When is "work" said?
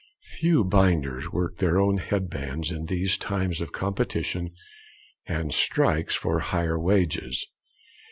1.31-1.57